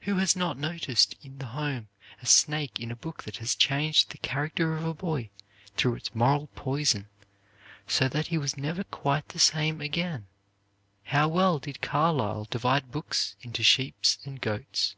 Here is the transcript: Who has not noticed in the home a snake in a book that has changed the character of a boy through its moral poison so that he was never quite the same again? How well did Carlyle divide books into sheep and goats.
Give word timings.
Who 0.00 0.16
has 0.16 0.36
not 0.36 0.58
noticed 0.58 1.16
in 1.22 1.38
the 1.38 1.46
home 1.46 1.88
a 2.20 2.26
snake 2.26 2.80
in 2.80 2.90
a 2.90 2.94
book 2.94 3.22
that 3.24 3.38
has 3.38 3.54
changed 3.54 4.10
the 4.10 4.18
character 4.18 4.76
of 4.76 4.84
a 4.84 4.92
boy 4.92 5.30
through 5.74 5.94
its 5.94 6.14
moral 6.14 6.48
poison 6.54 7.08
so 7.88 8.06
that 8.10 8.26
he 8.26 8.36
was 8.36 8.58
never 8.58 8.84
quite 8.84 9.28
the 9.30 9.38
same 9.38 9.80
again? 9.80 10.26
How 11.04 11.28
well 11.28 11.58
did 11.60 11.80
Carlyle 11.80 12.44
divide 12.50 12.92
books 12.92 13.36
into 13.40 13.62
sheep 13.62 13.96
and 14.26 14.38
goats. 14.38 14.96